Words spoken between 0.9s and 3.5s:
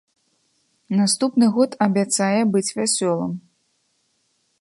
Наступны год абяцае быць вясёлым.